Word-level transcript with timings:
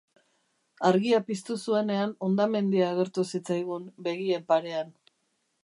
Argia 0.87 1.19
piztu 1.27 1.57
zuenean 1.65 2.15
hondamendia 2.29 2.89
agertu 2.95 3.27
zitzaigun 3.35 3.85
begien 4.09 4.49
parean. 4.53 4.91